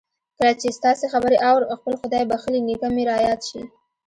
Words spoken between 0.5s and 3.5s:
چې ستاسې خبرې آورم خپل خدای بخښلی نېکه مې را یاد